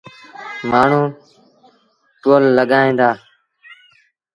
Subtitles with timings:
[0.69, 1.15] مآڻهوٚݩ
[2.21, 3.09] ٽوئيل لڳائيٚݩ دآ۔